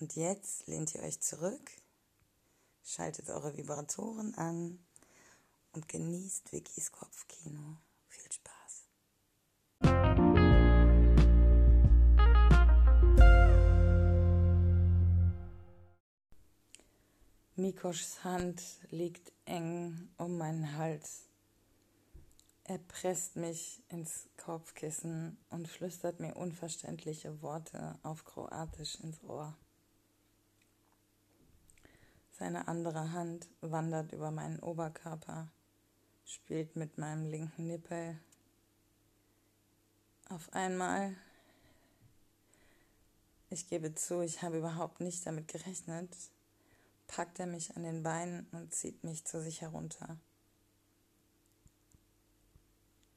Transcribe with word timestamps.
Und 0.00 0.16
jetzt 0.16 0.66
lehnt 0.66 0.94
ihr 0.94 1.02
euch 1.02 1.20
zurück, 1.20 1.70
schaltet 2.82 3.28
eure 3.28 3.54
Vibratoren 3.54 4.34
an 4.34 4.78
und 5.72 5.88
genießt 5.88 6.52
Vickys 6.52 6.90
Kopfkino. 6.90 7.76
Viel 8.08 8.32
Spaß. 8.32 8.86
Mikoschs 17.56 18.24
Hand 18.24 18.62
liegt 18.88 19.32
eng 19.44 20.08
um 20.16 20.38
meinen 20.38 20.78
Hals. 20.78 21.26
Er 22.64 22.78
presst 22.78 23.36
mich 23.36 23.82
ins 23.88 24.30
Kopfkissen 24.38 25.36
und 25.50 25.68
flüstert 25.68 26.20
mir 26.20 26.36
unverständliche 26.36 27.42
Worte 27.42 27.98
auf 28.02 28.24
Kroatisch 28.24 28.94
ins 29.00 29.22
Ohr. 29.24 29.54
Seine 32.40 32.68
andere 32.68 33.12
Hand 33.12 33.50
wandert 33.60 34.14
über 34.14 34.30
meinen 34.30 34.60
Oberkörper, 34.60 35.52
spielt 36.24 36.74
mit 36.74 36.96
meinem 36.96 37.26
linken 37.26 37.66
Nippel. 37.66 38.18
Auf 40.30 40.50
einmal, 40.54 41.14
ich 43.50 43.68
gebe 43.68 43.94
zu, 43.94 44.22
ich 44.22 44.40
habe 44.40 44.56
überhaupt 44.56 45.02
nicht 45.02 45.26
damit 45.26 45.48
gerechnet, 45.48 46.16
packt 47.08 47.38
er 47.40 47.46
mich 47.46 47.76
an 47.76 47.82
den 47.82 48.02
Beinen 48.02 48.46
und 48.52 48.72
zieht 48.72 49.04
mich 49.04 49.26
zu 49.26 49.42
sich 49.42 49.60
herunter. 49.60 50.16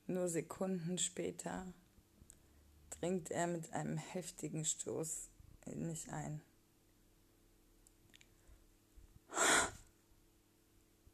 Nur 0.06 0.28
Sekunden 0.28 0.98
später 0.98 1.66
dringt 3.00 3.32
er 3.32 3.48
mit 3.48 3.72
einem 3.72 3.96
heftigen 3.96 4.66
Stoß 4.66 5.30
in 5.68 5.88
mich 5.88 6.12
ein. 6.12 6.42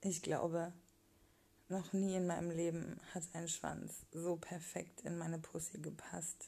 Ich 0.02 0.22
glaube, 0.22 0.72
noch 1.68 1.92
nie 1.92 2.16
in 2.16 2.26
meinem 2.26 2.52
Leben 2.52 3.00
hat 3.14 3.24
ein 3.34 3.50
Schwanz 3.50 4.06
so 4.14 4.38
perfekt 4.38 5.02
in 5.02 5.18
meine 5.18 5.40
Pussy 5.40 5.78
gepasst 5.80 6.48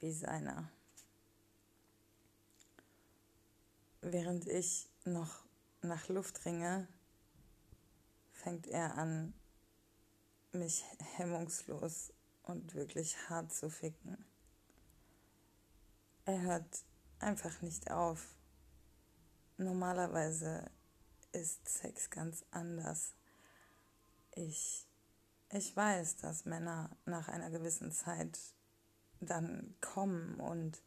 wie 0.00 0.10
seiner. 0.10 0.68
Während 4.00 4.48
ich 4.48 4.88
noch 5.04 5.44
nach 5.82 6.08
Luft 6.08 6.44
ringe, 6.44 6.88
fängt 8.32 8.66
er 8.66 8.98
an, 8.98 9.32
mich 10.52 10.84
hemmungslos 11.16 12.12
und 12.42 12.74
wirklich 12.74 13.16
hart 13.30 13.52
zu 13.52 13.70
ficken. 13.70 14.24
Er 16.26 16.40
hört 16.40 16.84
einfach 17.20 17.62
nicht 17.62 17.90
auf. 17.90 18.34
Normalerweise 19.56 20.70
ist 21.34 21.68
Sex 21.68 22.10
ganz 22.10 22.44
anders. 22.50 23.12
Ich, 24.34 24.86
ich 25.50 25.76
weiß, 25.76 26.16
dass 26.16 26.44
Männer 26.44 26.90
nach 27.04 27.28
einer 27.28 27.50
gewissen 27.50 27.92
Zeit 27.92 28.38
dann 29.20 29.74
kommen 29.80 30.40
und 30.40 30.80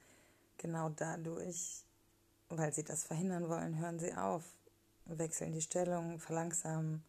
genau 0.58 0.90
dadurch, 0.90 1.84
weil 2.50 2.74
sie 2.74 2.84
das 2.84 3.04
verhindern 3.04 3.50
wollen, 3.50 3.78
hören 3.78 4.00
sie 4.00 4.14
auf, 4.14 4.44
wechseln 5.06 5.52
die 5.52 5.62
Stellung, 5.62 6.20
verlangsamen. 6.20 7.04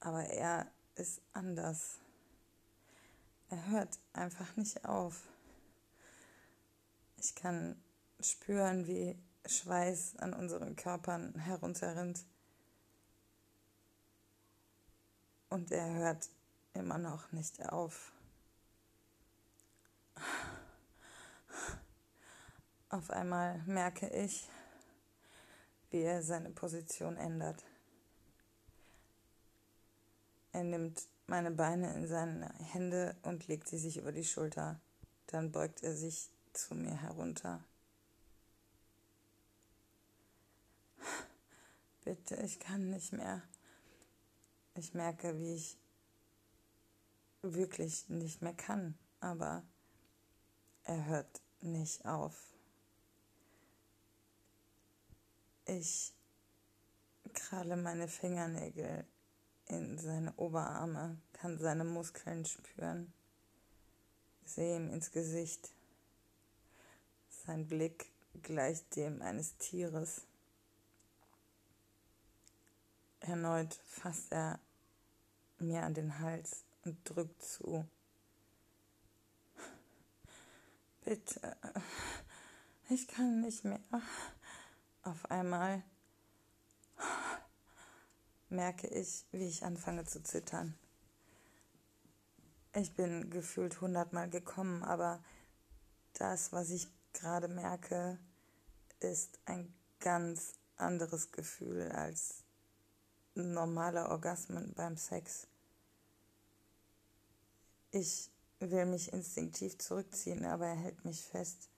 Aber 0.00 0.24
er 0.24 0.66
ist 0.96 1.20
anders. 1.32 1.98
Er 3.48 3.66
hört 3.68 3.98
einfach 4.12 4.56
nicht 4.56 4.84
auf. 4.84 5.28
Ich 7.16 7.34
kann 7.34 7.80
spüren, 8.20 8.86
wie 8.86 9.16
Schweiß 9.46 10.16
an 10.16 10.34
unseren 10.34 10.76
Körpern 10.76 11.34
herunterrinnt. 11.34 12.24
Und 15.48 15.70
er 15.70 15.92
hört 15.92 16.28
immer 16.74 16.98
noch 16.98 17.30
nicht 17.32 17.62
auf. 17.68 18.12
Auf 22.88 23.10
einmal 23.10 23.62
merke 23.66 24.08
ich, 24.08 24.48
wie 25.90 26.02
er 26.02 26.22
seine 26.22 26.50
Position 26.50 27.16
ändert. 27.16 27.64
Er 30.52 30.64
nimmt 30.64 31.02
meine 31.26 31.50
Beine 31.50 31.94
in 31.94 32.06
seine 32.06 32.52
Hände 32.58 33.16
und 33.22 33.48
legt 33.48 33.68
sie 33.68 33.78
sich 33.78 33.96
über 33.96 34.12
die 34.12 34.24
Schulter. 34.24 34.78
Dann 35.28 35.50
beugt 35.52 35.82
er 35.82 35.96
sich 35.96 36.28
zu 36.52 36.74
mir 36.74 36.94
herunter. 36.94 37.64
Bitte, 42.04 42.36
ich 42.36 42.58
kann 42.58 42.90
nicht 42.90 43.12
mehr. 43.12 43.42
Ich 44.74 44.92
merke, 44.92 45.38
wie 45.38 45.54
ich 45.54 45.78
wirklich 47.42 48.08
nicht 48.08 48.42
mehr 48.42 48.54
kann, 48.54 48.98
aber 49.20 49.62
er 50.84 51.06
hört 51.06 51.40
nicht 51.60 52.04
auf. 52.04 52.34
Ich 55.64 56.12
kralle 57.34 57.76
meine 57.76 58.08
Fingernägel 58.08 59.06
in 59.66 59.96
seine 59.98 60.34
Oberarme, 60.34 61.20
kann 61.32 61.58
seine 61.58 61.84
Muskeln 61.84 62.44
spüren, 62.44 63.12
sehe 64.44 64.76
ihm 64.76 64.90
ins 64.90 65.12
Gesicht. 65.12 65.70
Sein 67.46 67.66
Blick 67.68 68.10
gleicht 68.42 68.96
dem 68.96 69.22
eines 69.22 69.56
Tieres. 69.58 70.26
Erneut 73.22 73.74
fasst 73.86 74.32
er 74.32 74.58
mir 75.58 75.84
an 75.84 75.94
den 75.94 76.18
Hals 76.18 76.64
und 76.84 76.98
drückt 77.04 77.40
zu. 77.40 77.86
Bitte, 81.04 81.56
ich 82.88 83.06
kann 83.06 83.40
nicht 83.40 83.64
mehr. 83.64 83.80
Auf 85.04 85.30
einmal 85.30 85.82
merke 88.48 88.88
ich, 88.88 89.24
wie 89.30 89.46
ich 89.46 89.64
anfange 89.64 90.04
zu 90.04 90.22
zittern. 90.22 90.76
Ich 92.74 92.94
bin 92.94 93.30
gefühlt 93.30 93.80
hundertmal 93.80 94.28
gekommen, 94.28 94.82
aber 94.82 95.22
das, 96.14 96.52
was 96.52 96.70
ich 96.70 96.88
gerade 97.12 97.48
merke, 97.48 98.18
ist 98.98 99.38
ein 99.44 99.72
ganz 100.00 100.54
anderes 100.76 101.30
Gefühl 101.30 101.92
als 101.92 102.41
normale 103.34 104.08
Orgasmen 104.08 104.72
beim 104.74 104.96
Sex. 104.96 105.46
Ich 107.90 108.30
will 108.60 108.86
mich 108.86 109.12
instinktiv 109.12 109.78
zurückziehen, 109.78 110.44
aber 110.44 110.66
er 110.66 110.76
hält 110.76 111.04
mich 111.04 111.22
fest 111.22 111.68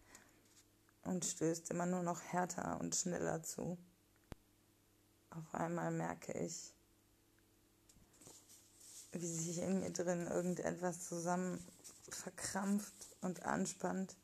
und 1.03 1.25
stößt 1.25 1.71
immer 1.71 1.87
nur 1.87 2.03
noch 2.03 2.21
härter 2.23 2.81
und 2.81 2.95
schneller 2.95 3.43
zu. 3.43 3.79
Auf 5.31 5.55
einmal 5.55 5.91
merke 5.91 6.33
ich, 6.33 6.73
wie 9.13 9.27
sich 9.27 9.59
in 9.59 9.81
mir 9.81 9.91
drin 9.93 10.27
irgendetwas 10.27 11.07
zusammen 11.07 11.65
verkrampft 12.09 13.17
und 13.21 13.45
anspannt 13.45 14.17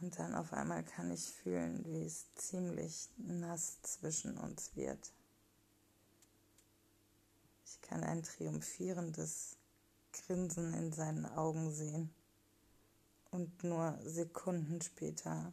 Und 0.00 0.18
dann 0.18 0.34
auf 0.34 0.52
einmal 0.52 0.84
kann 0.84 1.10
ich 1.10 1.24
fühlen, 1.24 1.84
wie 1.86 2.04
es 2.04 2.26
ziemlich 2.34 3.08
nass 3.16 3.80
zwischen 3.82 4.36
uns 4.36 4.76
wird. 4.76 5.12
Kann 7.88 8.02
ein 8.02 8.22
triumphierendes 8.22 9.56
Grinsen 10.12 10.74
in 10.74 10.92
seinen 10.92 11.24
Augen 11.24 11.70
sehen. 11.70 12.12
Und 13.30 13.62
nur 13.62 13.98
Sekunden 14.04 14.80
später 14.80 15.52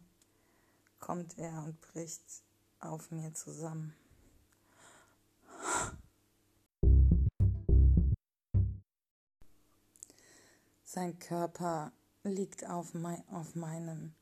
kommt 0.99 1.37
er 1.37 1.63
und 1.63 1.79
bricht 1.81 2.43
auf 2.79 3.11
mir 3.11 3.33
zusammen. 3.33 3.93
Sein 10.83 11.17
Körper 11.19 11.91
liegt 12.23 12.69
auf, 12.69 12.93
mein, 12.93 13.27
auf 13.29 13.55
meinem. 13.55 14.13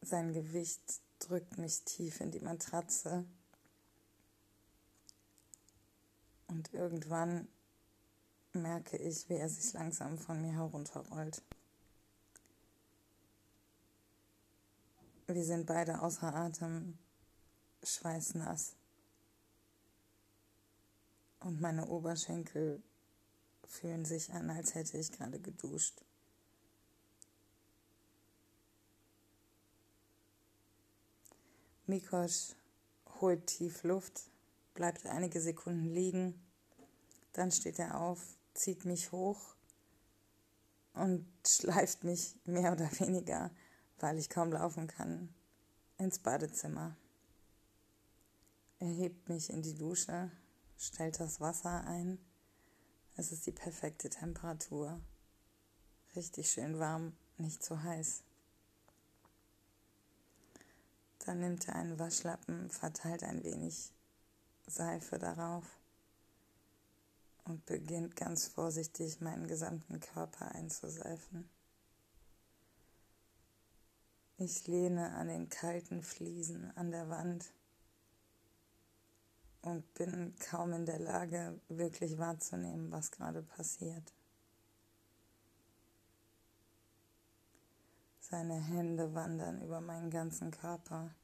Sein 0.00 0.32
Gewicht 0.32 1.02
drückt 1.18 1.58
mich 1.58 1.82
tief 1.82 2.20
in 2.20 2.30
die 2.30 2.40
Matratze. 2.40 3.24
Und 6.46 6.72
irgendwann 6.72 7.48
merke 8.52 8.96
ich, 8.96 9.28
wie 9.28 9.34
er 9.34 9.48
sich 9.48 9.72
langsam 9.72 10.18
von 10.18 10.40
mir 10.40 10.52
herunterrollt. 10.52 11.42
Wir 15.26 15.44
sind 15.44 15.66
beide 15.66 16.02
außer 16.02 16.34
Atem, 16.34 16.98
schweißnass. 17.82 18.76
Und 21.40 21.60
meine 21.60 21.86
Oberschenkel 21.86 22.82
fühlen 23.66 24.04
sich 24.04 24.32
an, 24.32 24.50
als 24.50 24.74
hätte 24.74 24.98
ich 24.98 25.10
gerade 25.12 25.40
geduscht. 25.40 26.04
Mikosch 31.86 32.54
holt 33.20 33.46
tief 33.46 33.82
Luft, 33.82 34.30
bleibt 34.74 35.06
einige 35.06 35.40
Sekunden 35.40 35.86
liegen, 35.86 36.40
dann 37.32 37.50
steht 37.50 37.78
er 37.78 38.00
auf, 38.00 38.36
zieht 38.54 38.84
mich 38.84 39.12
hoch 39.12 39.54
und 40.92 41.26
schleift 41.46 42.04
mich 42.04 42.36
mehr 42.44 42.72
oder 42.72 42.90
weniger, 43.00 43.50
weil 43.98 44.18
ich 44.18 44.28
kaum 44.28 44.52
laufen 44.52 44.86
kann, 44.86 45.34
ins 45.98 46.18
Badezimmer. 46.18 46.96
Er 48.80 48.88
hebt 48.88 49.28
mich 49.28 49.50
in 49.50 49.62
die 49.62 49.74
Dusche, 49.74 50.30
stellt 50.76 51.18
das 51.20 51.40
Wasser 51.40 51.84
ein 51.86 52.18
es 53.16 53.30
ist 53.30 53.46
die 53.46 53.52
perfekte 53.52 54.10
Temperatur. 54.10 55.00
Richtig 56.16 56.50
schön 56.50 56.80
warm, 56.80 57.16
nicht 57.38 57.62
zu 57.62 57.80
heiß. 57.80 58.24
Dann 61.20 61.38
nimmt 61.38 61.68
er 61.68 61.76
einen 61.76 61.98
Waschlappen, 62.00 62.70
verteilt 62.70 63.22
ein 63.22 63.44
wenig 63.44 63.93
Seife 64.66 65.18
darauf 65.18 65.64
und 67.44 67.64
beginnt 67.66 68.16
ganz 68.16 68.48
vorsichtig 68.48 69.20
meinen 69.20 69.46
gesamten 69.46 70.00
Körper 70.00 70.52
einzuseifen. 70.52 71.48
Ich 74.36 74.66
lehne 74.66 75.12
an 75.14 75.28
den 75.28 75.48
kalten 75.48 76.02
Fliesen 76.02 76.76
an 76.76 76.90
der 76.90 77.08
Wand 77.08 77.52
und 79.62 79.94
bin 79.94 80.34
kaum 80.38 80.72
in 80.72 80.86
der 80.86 80.98
Lage, 80.98 81.60
wirklich 81.68 82.18
wahrzunehmen, 82.18 82.90
was 82.90 83.10
gerade 83.10 83.42
passiert. 83.42 84.12
Seine 88.20 88.56
Hände 88.56 89.14
wandern 89.14 89.62
über 89.62 89.80
meinen 89.80 90.10
ganzen 90.10 90.50
Körper. 90.50 91.14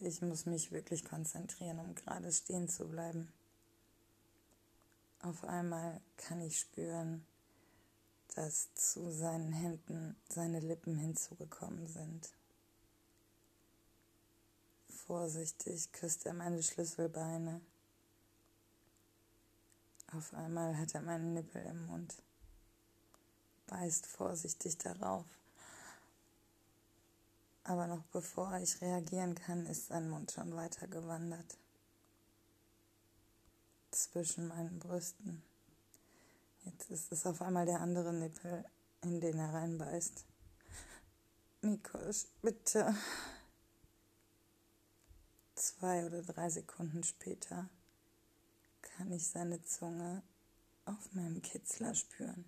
Ich 0.00 0.22
muss 0.22 0.46
mich 0.46 0.70
wirklich 0.72 1.04
konzentrieren, 1.04 1.78
um 1.78 1.94
gerade 1.94 2.32
stehen 2.32 2.68
zu 2.68 2.88
bleiben. 2.88 3.32
Auf 5.22 5.44
einmal 5.44 6.00
kann 6.16 6.40
ich 6.40 6.60
spüren, 6.60 7.26
dass 8.34 8.72
zu 8.74 9.10
seinen 9.10 9.52
Händen 9.52 10.16
seine 10.28 10.60
Lippen 10.60 10.96
hinzugekommen 10.96 11.86
sind. 11.88 12.30
Vorsichtig 14.88 15.90
küsst 15.92 16.26
er 16.26 16.34
meine 16.34 16.62
Schlüsselbeine. 16.62 17.60
Auf 20.12 20.32
einmal 20.34 20.78
hat 20.78 20.94
er 20.94 21.02
meinen 21.02 21.34
Nippel 21.34 21.62
im 21.64 21.86
Mund, 21.86 22.14
beißt 23.66 24.06
vorsichtig 24.06 24.78
darauf. 24.78 25.26
Aber 27.68 27.86
noch 27.86 28.02
bevor 28.04 28.56
ich 28.56 28.80
reagieren 28.80 29.34
kann, 29.34 29.66
ist 29.66 29.88
sein 29.88 30.08
Mund 30.08 30.32
schon 30.32 30.56
weiter 30.56 30.88
gewandert. 30.88 31.58
Zwischen 33.90 34.48
meinen 34.48 34.78
Brüsten. 34.78 35.42
Jetzt 36.64 36.90
ist 36.90 37.12
es 37.12 37.26
auf 37.26 37.42
einmal 37.42 37.66
der 37.66 37.82
andere 37.82 38.14
Nippel, 38.14 38.64
in 39.02 39.20
den 39.20 39.38
er 39.38 39.52
reinbeißt. 39.52 40.24
Mikos, 41.60 42.28
bitte. 42.40 42.94
Zwei 45.54 46.06
oder 46.06 46.22
drei 46.22 46.48
Sekunden 46.48 47.04
später 47.04 47.68
kann 48.80 49.12
ich 49.12 49.28
seine 49.28 49.62
Zunge 49.62 50.22
auf 50.86 51.12
meinem 51.12 51.42
Kitzler 51.42 51.94
spüren. 51.94 52.46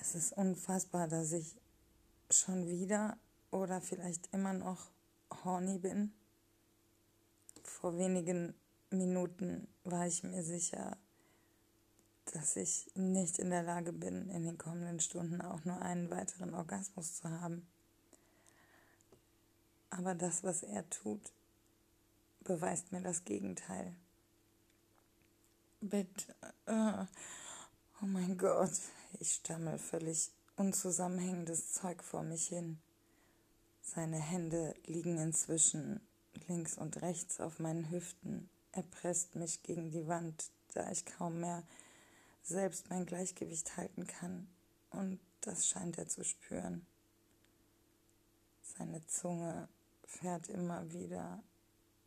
Es 0.00 0.14
ist 0.14 0.32
unfassbar, 0.32 1.06
dass 1.06 1.32
ich 1.32 1.54
schon 2.38 2.66
wieder 2.66 3.16
oder 3.50 3.80
vielleicht 3.80 4.32
immer 4.32 4.52
noch 4.52 4.90
horny 5.44 5.78
bin. 5.78 6.12
Vor 7.62 7.98
wenigen 7.98 8.54
Minuten 8.90 9.68
war 9.84 10.06
ich 10.06 10.22
mir 10.22 10.42
sicher, 10.42 10.96
dass 12.32 12.56
ich 12.56 12.90
nicht 12.94 13.38
in 13.38 13.50
der 13.50 13.62
Lage 13.62 13.92
bin, 13.92 14.28
in 14.30 14.44
den 14.44 14.58
kommenden 14.58 15.00
Stunden 15.00 15.40
auch 15.40 15.64
nur 15.64 15.80
einen 15.80 16.10
weiteren 16.10 16.54
Orgasmus 16.54 17.16
zu 17.16 17.30
haben. 17.30 17.66
Aber 19.90 20.14
das, 20.14 20.44
was 20.44 20.62
er 20.62 20.88
tut, 20.90 21.32
beweist 22.40 22.92
mir 22.92 23.00
das 23.00 23.24
Gegenteil. 23.24 23.94
Bitte. 25.80 26.34
Uh, 26.66 27.06
oh 28.02 28.06
mein 28.06 28.36
Gott. 28.36 28.72
Ich 29.20 29.34
stammel 29.34 29.78
völlig 29.78 30.30
unzusammenhängendes 30.58 31.72
Zeug 31.72 32.02
vor 32.02 32.22
mich 32.22 32.48
hin. 32.48 32.78
Seine 33.80 34.18
Hände 34.18 34.74
liegen 34.84 35.16
inzwischen 35.18 36.00
links 36.48 36.76
und 36.76 37.00
rechts 37.00 37.40
auf 37.40 37.58
meinen 37.58 37.90
Hüften 37.90 38.50
er 38.72 38.84
presst 38.84 39.34
mich 39.34 39.62
gegen 39.62 39.90
die 39.90 40.06
Wand, 40.06 40.50
da 40.74 40.90
ich 40.90 41.04
kaum 41.04 41.40
mehr 41.40 41.64
selbst 42.42 42.90
mein 42.90 43.06
Gleichgewicht 43.06 43.76
halten 43.76 44.06
kann, 44.06 44.48
und 44.90 45.18
das 45.40 45.66
scheint 45.66 45.98
er 45.98 46.06
zu 46.06 46.22
spüren. 46.22 46.86
Seine 48.62 49.04
Zunge 49.06 49.68
fährt 50.04 50.48
immer 50.48 50.92
wieder 50.92 51.42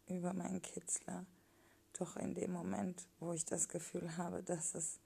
über 0.07 0.33
meinen 0.33 0.61
Kitzler, 0.61 1.25
doch 1.93 2.15
in 2.15 2.33
dem 2.35 2.51
Moment, 2.51 3.05
wo 3.19 3.33
ich 3.33 3.45
das 3.45 3.67
Gefühl 3.67 4.15
habe, 4.17 4.41
dass 4.41 4.73
es 4.73 4.99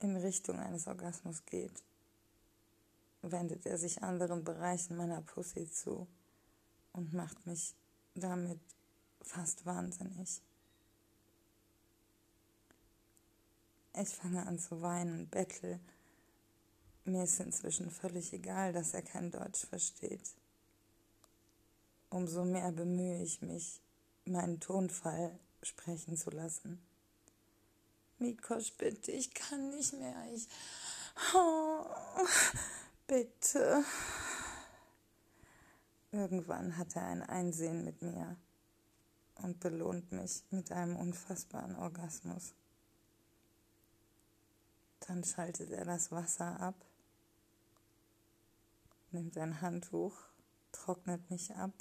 in 0.00 0.16
Richtung 0.16 0.58
eines 0.58 0.86
Orgasmus 0.86 1.46
geht, 1.46 1.82
wendet 3.32 3.66
er 3.66 3.78
sich 3.78 4.02
anderen 4.02 4.44
Bereichen 4.44 4.96
meiner 4.96 5.22
Pussy 5.22 5.70
zu 5.70 6.06
und 6.92 7.12
macht 7.12 7.46
mich 7.46 7.74
damit 8.14 8.60
fast 9.20 9.66
wahnsinnig. 9.66 10.40
Ich 13.96 14.08
fange 14.08 14.44
an 14.46 14.58
zu 14.58 14.82
weinen, 14.82 15.28
bettel. 15.28 15.78
Mir 17.04 17.24
ist 17.24 17.38
inzwischen 17.40 17.90
völlig 17.90 18.32
egal, 18.32 18.72
dass 18.72 18.94
er 18.94 19.02
kein 19.02 19.30
Deutsch 19.30 19.66
versteht. 19.66 20.34
Umso 22.10 22.44
mehr 22.44 22.72
bemühe 22.72 23.22
ich 23.22 23.42
mich, 23.42 23.80
meinen 24.24 24.60
Tonfall 24.60 25.38
sprechen 25.62 26.16
zu 26.16 26.30
lassen. 26.30 26.80
Mikosch, 28.18 28.72
bitte, 28.78 29.12
ich 29.12 29.34
kann 29.34 29.70
nicht 29.70 29.92
mehr. 29.94 30.14
Ich. 30.32 30.48
Oh, 31.34 31.84
bitte. 33.06 33.84
Irgendwann 36.12 36.76
hat 36.76 36.96
er 36.96 37.06
ein 37.06 37.22
Einsehen 37.22 37.84
mit 37.84 38.02
mir 38.02 38.36
und 39.36 39.60
belohnt 39.60 40.12
mich 40.12 40.44
mit 40.50 40.70
einem 40.70 40.96
unfassbaren 40.96 41.76
Orgasmus. 41.76 42.54
Dann 45.00 45.24
schaltet 45.24 45.70
er 45.70 45.84
das 45.84 46.12
Wasser 46.12 46.60
ab, 46.60 46.76
nimmt 49.10 49.36
ein 49.36 49.60
Handtuch, 49.60 50.16
trocknet 50.72 51.30
mich 51.30 51.54
ab, 51.54 51.72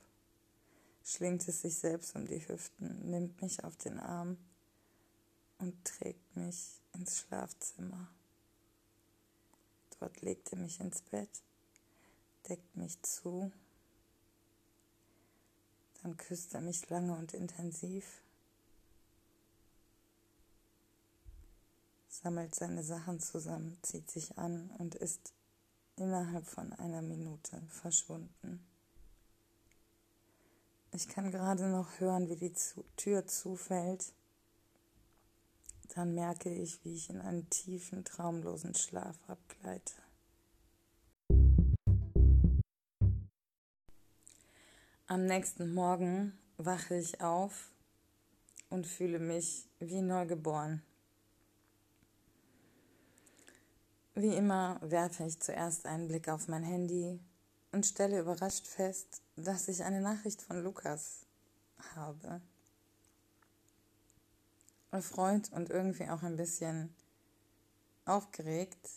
schlingt 1.04 1.48
es 1.48 1.62
sich 1.62 1.78
selbst 1.78 2.16
um 2.16 2.26
die 2.26 2.46
Hüften, 2.48 3.10
nimmt 3.10 3.42
mich 3.42 3.64
auf 3.64 3.78
den 3.78 4.00
Arm 4.00 4.38
und 5.60 5.86
trägt 5.86 6.36
mich 6.36 6.82
ins 6.94 7.20
Schlafzimmer. 7.20 8.10
Dort 10.04 10.22
legt 10.22 10.52
er 10.52 10.58
mich 10.58 10.82
ins 10.82 11.02
Bett, 11.02 11.30
deckt 12.50 12.76
mich 12.76 13.02
zu, 13.04 13.54
dann 16.02 16.18
küsst 16.18 16.54
er 16.54 16.60
mich 16.60 16.90
lange 16.90 17.16
und 17.16 17.34
intensiv, 17.34 18.22
sammelt 22.10 22.54
seine 22.54 22.84
Sachen 22.84 23.22
zusammen, 23.22 23.78
zieht 23.82 24.12
sich 24.12 24.38
an 24.38 24.72
und 24.72 24.96
ist 24.96 25.32
innerhalb 25.96 26.46
von 26.48 26.74
einer 26.74 27.02
Minute 27.02 27.62
verschwunden. 27.70 28.62
Ich 30.92 31.08
kann 31.08 31.32
gerade 31.32 31.70
noch 31.70 32.02
hören, 32.02 32.28
wie 32.28 32.36
die 32.36 32.54
Tür 32.98 33.26
zufällt. 33.26 34.12
Dann 35.90 36.16
merke 36.16 36.50
ich, 36.50 36.84
wie 36.84 36.96
ich 36.96 37.10
in 37.10 37.22
einen 37.22 37.50
tiefen, 37.50 38.04
traumlosen 38.04 38.74
Schlaf 38.74 39.18
abgleite. 39.28 39.94
Am 45.08 45.26
nächsten 45.26 45.74
Morgen 45.74 46.38
wache 46.58 46.96
ich 46.96 47.22
auf 47.22 47.72
und 48.70 48.88
fühle 48.88 49.20
mich 49.20 49.68
wie 49.80 50.02
neugeboren. 50.02 50.82
Wie 54.16 54.36
immer 54.36 54.80
werfe 54.82 55.26
ich 55.26 55.40
zuerst 55.40 55.86
einen 55.86 56.08
Blick 56.08 56.30
auf 56.30 56.48
mein 56.48 56.64
Handy 56.64 57.20
und 57.72 57.86
stelle 57.86 58.20
überrascht 58.20 58.68
fest, 58.68 59.22
dass 59.36 59.68
ich 59.68 59.84
eine 59.84 60.02
Nachricht 60.02 60.42
von 60.42 60.64
Lukas 60.64 61.26
habe. 61.96 62.42
Erfreut 64.94 65.52
und 65.52 65.70
irgendwie 65.70 66.08
auch 66.10 66.24
ein 66.24 66.38
bisschen 66.38 66.94
aufgeregt 68.06 68.90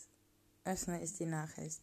öffne 0.63 1.01
ich 1.01 1.13
die 1.13 1.25
Nachricht. 1.25 1.81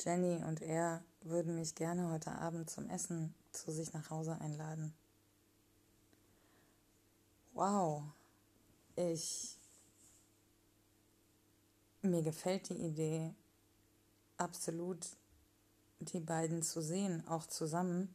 Jenny 0.00 0.42
und 0.42 0.62
er 0.62 1.04
würden 1.20 1.54
mich 1.54 1.74
gerne 1.74 2.10
heute 2.10 2.32
Abend 2.32 2.70
zum 2.70 2.88
Essen 2.88 3.34
zu 3.52 3.70
sich 3.70 3.92
nach 3.92 4.10
Hause 4.10 4.40
einladen. 4.40 4.94
Wow, 7.52 8.04
ich 8.96 9.56
mir 12.02 12.22
gefällt 12.22 12.68
die 12.68 12.78
Idee 12.78 13.34
absolut, 14.38 15.06
die 16.00 16.20
beiden 16.20 16.62
zu 16.62 16.80
sehen, 16.80 17.26
auch 17.28 17.46
zusammen. 17.46 18.14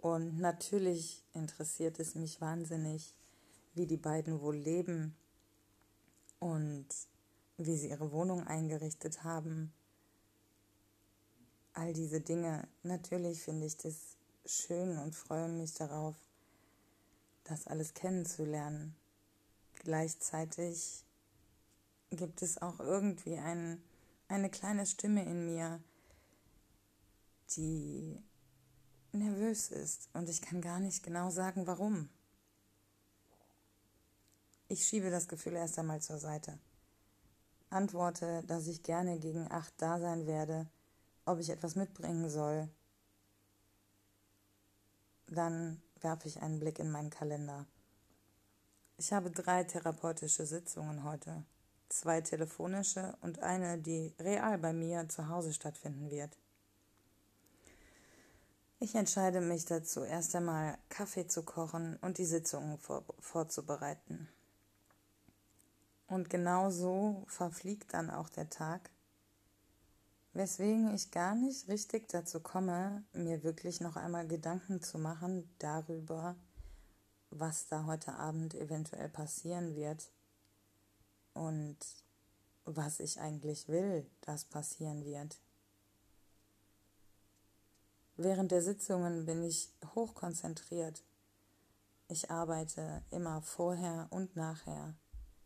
Und 0.00 0.38
natürlich 0.38 1.24
interessiert 1.32 1.98
es 1.98 2.14
mich 2.14 2.40
wahnsinnig, 2.40 3.14
wie 3.74 3.86
die 3.86 3.96
beiden 3.96 4.40
wohl 4.40 4.56
leben 4.56 5.16
und 6.38 6.86
wie 7.56 7.76
sie 7.76 7.90
ihre 7.90 8.12
Wohnung 8.12 8.46
eingerichtet 8.46 9.24
haben. 9.24 9.72
All 11.72 11.92
diese 11.92 12.20
Dinge. 12.20 12.68
Natürlich 12.82 13.42
finde 13.42 13.66
ich 13.66 13.76
das 13.76 14.16
schön 14.46 14.98
und 14.98 15.14
freue 15.14 15.48
mich 15.48 15.74
darauf, 15.74 16.16
das 17.44 17.66
alles 17.66 17.94
kennenzulernen. 17.94 18.94
Gleichzeitig 19.74 21.04
gibt 22.10 22.42
es 22.42 22.60
auch 22.62 22.78
irgendwie 22.78 23.36
ein, 23.36 23.82
eine 24.28 24.50
kleine 24.50 24.86
Stimme 24.86 25.24
in 25.24 25.44
mir, 25.44 25.82
die 27.56 28.22
nervös 29.12 29.68
ist 29.70 30.08
und 30.12 30.28
ich 30.28 30.42
kann 30.42 30.60
gar 30.60 30.80
nicht 30.80 31.02
genau 31.02 31.30
sagen, 31.30 31.66
warum. 31.66 32.08
Ich 34.68 34.86
schiebe 34.86 35.10
das 35.10 35.28
Gefühl 35.28 35.54
erst 35.54 35.78
einmal 35.78 36.00
zur 36.00 36.18
Seite. 36.18 36.58
Antworte, 37.70 38.42
dass 38.46 38.66
ich 38.66 38.82
gerne 38.82 39.18
gegen 39.18 39.50
acht 39.50 39.72
da 39.78 39.98
sein 39.98 40.26
werde, 40.26 40.66
ob 41.24 41.38
ich 41.38 41.50
etwas 41.50 41.74
mitbringen 41.74 42.28
soll. 42.28 42.68
Dann 45.26 45.82
werfe 46.00 46.28
ich 46.28 46.40
einen 46.42 46.58
Blick 46.58 46.78
in 46.78 46.90
meinen 46.90 47.10
Kalender. 47.10 47.66
Ich 48.96 49.12
habe 49.12 49.30
drei 49.30 49.64
therapeutische 49.64 50.46
Sitzungen 50.46 51.04
heute 51.04 51.44
zwei 51.88 52.20
telefonische 52.20 53.16
und 53.20 53.40
eine, 53.40 53.78
die 53.78 54.14
real 54.18 54.58
bei 54.58 54.72
mir 54.72 55.08
zu 55.08 55.28
Hause 55.28 55.52
stattfinden 55.52 56.10
wird. 56.10 56.36
Ich 58.80 58.94
entscheide 58.94 59.40
mich 59.40 59.64
dazu, 59.64 60.04
erst 60.04 60.36
einmal 60.36 60.78
Kaffee 60.88 61.26
zu 61.26 61.42
kochen 61.42 61.96
und 61.96 62.18
die 62.18 62.24
Sitzungen 62.24 62.78
vor, 62.78 63.04
vorzubereiten. 63.18 64.28
Und 66.06 66.30
genau 66.30 66.70
so 66.70 67.24
verfliegt 67.26 67.92
dann 67.92 68.08
auch 68.08 68.28
der 68.28 68.50
Tag, 68.50 68.90
weswegen 70.32 70.94
ich 70.94 71.10
gar 71.10 71.34
nicht 71.34 71.66
richtig 71.66 72.08
dazu 72.08 72.38
komme, 72.38 73.02
mir 73.12 73.42
wirklich 73.42 73.80
noch 73.80 73.96
einmal 73.96 74.28
Gedanken 74.28 74.80
zu 74.80 74.98
machen 74.98 75.52
darüber, 75.58 76.36
was 77.30 77.66
da 77.66 77.84
heute 77.84 78.14
Abend 78.14 78.54
eventuell 78.54 79.08
passieren 79.08 79.74
wird 79.74 80.08
und 81.34 81.78
was 82.64 83.00
ich 83.00 83.18
eigentlich 83.18 83.66
will, 83.66 84.08
dass 84.20 84.44
passieren 84.44 85.04
wird. 85.04 85.40
Während 88.20 88.50
der 88.50 88.62
Sitzungen 88.62 89.26
bin 89.26 89.44
ich 89.44 89.70
hochkonzentriert. 89.94 91.04
Ich 92.08 92.32
arbeite 92.32 93.00
immer 93.12 93.42
vorher 93.42 94.08
und 94.10 94.34
nachher. 94.34 94.96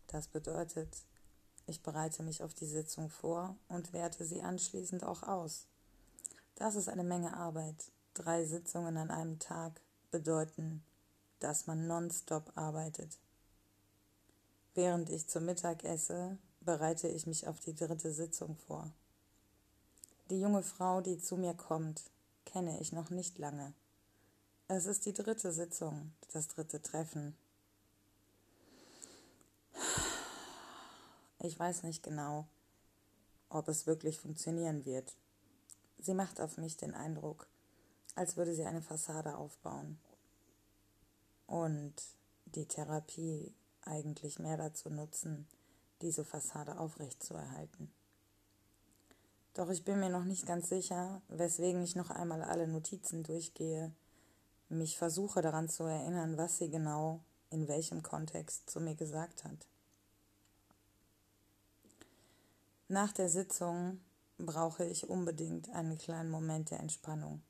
Das 0.06 0.26
bedeutet, 0.26 0.88
ich 1.66 1.82
bereite 1.82 2.22
mich 2.22 2.42
auf 2.42 2.54
die 2.54 2.66
Sitzung 2.66 3.10
vor 3.10 3.56
und 3.68 3.92
werte 3.92 4.24
sie 4.24 4.40
anschließend 4.40 5.04
auch 5.04 5.22
aus. 5.22 5.66
Das 6.54 6.74
ist 6.74 6.88
eine 6.88 7.04
Menge 7.04 7.36
Arbeit. 7.36 7.92
Drei 8.14 8.46
Sitzungen 8.46 8.96
an 8.96 9.10
einem 9.10 9.38
Tag 9.38 9.82
bedeuten, 10.10 10.82
dass 11.40 11.66
man 11.66 11.86
nonstop 11.86 12.52
arbeitet. 12.54 13.18
Während 14.72 15.10
ich 15.10 15.28
zum 15.28 15.44
Mittag 15.44 15.84
esse, 15.84 16.38
bereite 16.62 17.08
ich 17.08 17.26
mich 17.26 17.46
auf 17.46 17.60
die 17.60 17.74
dritte 17.74 18.12
Sitzung 18.12 18.56
vor. 18.56 18.90
Die 20.30 20.40
junge 20.40 20.62
Frau, 20.62 21.02
die 21.02 21.18
zu 21.18 21.36
mir 21.36 21.52
kommt, 21.52 22.02
kenne 22.44 22.80
ich 22.80 22.92
noch 22.92 23.10
nicht 23.10 23.38
lange. 23.38 23.74
Es 24.68 24.86
ist 24.86 25.06
die 25.06 25.12
dritte 25.12 25.52
Sitzung, 25.52 26.12
das 26.32 26.48
dritte 26.48 26.80
Treffen. 26.80 27.36
Ich 31.40 31.58
weiß 31.58 31.82
nicht 31.82 32.02
genau, 32.02 32.46
ob 33.48 33.68
es 33.68 33.86
wirklich 33.86 34.18
funktionieren 34.18 34.84
wird. 34.84 35.16
Sie 35.98 36.14
macht 36.14 36.40
auf 36.40 36.56
mich 36.56 36.76
den 36.76 36.94
Eindruck, 36.94 37.48
als 38.14 38.36
würde 38.36 38.54
sie 38.54 38.64
eine 38.64 38.82
Fassade 38.82 39.36
aufbauen. 39.36 39.98
Und 41.46 41.94
die 42.46 42.66
Therapie 42.66 43.52
eigentlich 43.82 44.38
mehr 44.38 44.56
dazu 44.56 44.88
nutzen, 44.90 45.46
diese 46.00 46.24
Fassade 46.24 46.78
aufrechtzuerhalten. 46.78 47.92
Doch 49.54 49.68
ich 49.68 49.84
bin 49.84 50.00
mir 50.00 50.08
noch 50.08 50.24
nicht 50.24 50.46
ganz 50.46 50.68
sicher, 50.68 51.20
weswegen 51.28 51.82
ich 51.82 51.94
noch 51.94 52.10
einmal 52.10 52.42
alle 52.42 52.66
Notizen 52.66 53.22
durchgehe, 53.22 53.92
mich 54.70 54.96
versuche 54.96 55.42
daran 55.42 55.68
zu 55.68 55.84
erinnern, 55.84 56.38
was 56.38 56.56
sie 56.56 56.70
genau 56.70 57.20
in 57.50 57.68
welchem 57.68 58.02
Kontext 58.02 58.70
zu 58.70 58.80
mir 58.80 58.94
gesagt 58.94 59.44
hat. 59.44 59.66
Nach 62.88 63.12
der 63.12 63.28
Sitzung 63.28 64.00
brauche 64.38 64.84
ich 64.84 65.08
unbedingt 65.08 65.70
einen 65.70 65.98
kleinen 65.98 66.30
Moment 66.30 66.70
der 66.70 66.80
Entspannung. 66.80 67.42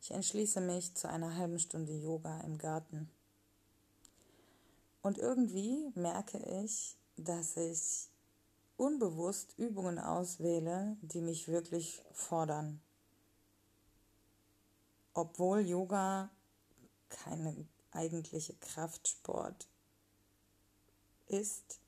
Ich 0.00 0.10
entschließe 0.10 0.60
mich 0.60 0.94
zu 0.94 1.08
einer 1.08 1.36
halben 1.36 1.58
Stunde 1.58 1.92
Yoga 1.92 2.40
im 2.42 2.58
Garten. 2.58 3.10
Und 5.02 5.18
irgendwie 5.18 5.90
merke 5.94 6.38
ich, 6.62 6.96
dass 7.16 7.56
ich 7.56 8.08
unbewusst 8.78 9.58
Übungen 9.58 9.98
auswähle, 9.98 10.96
die 11.02 11.20
mich 11.20 11.48
wirklich 11.48 12.00
fordern. 12.12 12.80
Obwohl 15.14 15.66
Yoga 15.66 16.30
keine 17.08 17.66
eigentliche 17.90 18.54
Kraftsport 18.54 19.68
ist, 21.26 21.80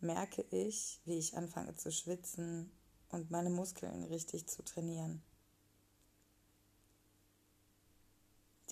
merke 0.00 0.42
ich, 0.50 1.00
wie 1.04 1.18
ich 1.18 1.36
anfange 1.36 1.76
zu 1.76 1.92
schwitzen 1.92 2.72
und 3.10 3.30
meine 3.30 3.50
Muskeln 3.50 4.02
richtig 4.04 4.48
zu 4.48 4.64
trainieren. 4.64 5.22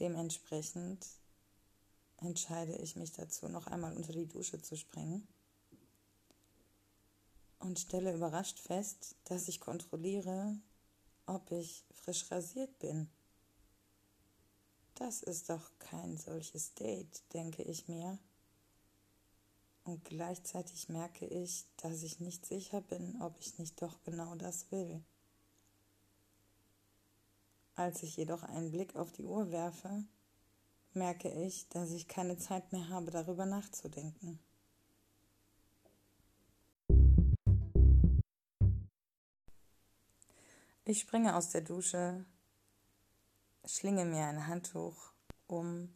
Dementsprechend 0.00 1.06
entscheide 2.16 2.74
ich 2.78 2.96
mich 2.96 3.12
dazu, 3.12 3.48
noch 3.48 3.68
einmal 3.68 3.96
unter 3.96 4.12
die 4.12 4.26
Dusche 4.26 4.60
zu 4.60 4.76
springen 4.76 5.28
und 7.62 7.78
stelle 7.78 8.12
überrascht 8.12 8.58
fest, 8.58 9.14
dass 9.24 9.48
ich 9.48 9.60
kontrolliere, 9.60 10.56
ob 11.26 11.50
ich 11.52 11.84
frisch 11.92 12.30
rasiert 12.30 12.78
bin. 12.80 13.08
Das 14.94 15.22
ist 15.22 15.48
doch 15.48 15.70
kein 15.78 16.16
solches 16.16 16.74
Date, 16.74 17.22
denke 17.32 17.62
ich 17.62 17.88
mir. 17.88 18.18
Und 19.84 20.04
gleichzeitig 20.04 20.88
merke 20.88 21.26
ich, 21.26 21.66
dass 21.76 22.02
ich 22.02 22.20
nicht 22.20 22.46
sicher 22.46 22.80
bin, 22.80 23.20
ob 23.20 23.38
ich 23.40 23.58
nicht 23.58 23.80
doch 23.80 24.02
genau 24.02 24.34
das 24.34 24.70
will. 24.70 25.02
Als 27.74 28.02
ich 28.02 28.16
jedoch 28.16 28.42
einen 28.42 28.70
Blick 28.70 28.96
auf 28.96 29.12
die 29.12 29.24
Uhr 29.24 29.50
werfe, 29.50 30.04
merke 30.92 31.30
ich, 31.30 31.68
dass 31.68 31.90
ich 31.90 32.06
keine 32.06 32.36
Zeit 32.36 32.72
mehr 32.72 32.88
habe, 32.90 33.10
darüber 33.10 33.46
nachzudenken. 33.46 34.38
Ich 40.84 40.98
springe 40.98 41.36
aus 41.36 41.50
der 41.50 41.60
Dusche, 41.60 42.26
schlinge 43.64 44.04
mir 44.04 44.26
ein 44.26 44.48
Handtuch 44.48 45.12
um 45.46 45.94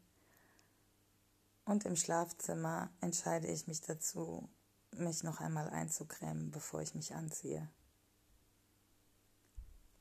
und 1.65 1.85
im 1.85 1.97
Schlafzimmer 1.97 2.93
entscheide 3.01 3.49
ich 3.49 3.67
mich 3.67 3.81
dazu, 3.81 4.49
mich 4.93 5.25
noch 5.25 5.41
einmal 5.41 5.69
einzucremen, 5.71 6.53
bevor 6.53 6.83
ich 6.83 6.95
mich 6.95 7.17
anziehe. 7.17 7.69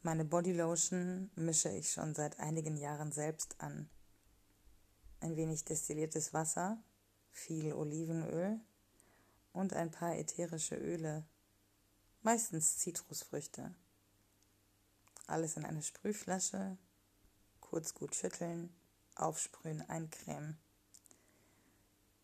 Meine 0.04 0.24
Bodylotion 0.24 1.32
mische 1.34 1.70
ich 1.70 1.92
schon 1.92 2.14
seit 2.14 2.40
einigen 2.40 2.78
Jahren 2.78 3.12
selbst 3.12 3.60
an. 3.60 3.90
Ein 5.20 5.36
wenig 5.36 5.66
destilliertes 5.66 6.32
Wasser, 6.32 6.78
viel 7.32 7.74
Olivenöl 7.74 8.60
und 9.52 9.74
ein 9.74 9.90
paar 9.90 10.16
ätherische 10.16 10.76
Öle, 10.76 11.26
meistens 12.22 12.78
Zitrusfrüchte. 12.78 13.74
Alles 15.28 15.58
in 15.58 15.66
eine 15.66 15.82
Sprühflasche, 15.82 16.78
kurz 17.60 17.94
gut 17.94 18.16
schütteln, 18.16 18.74
aufsprühen, 19.16 19.82
eincremen. 19.90 20.58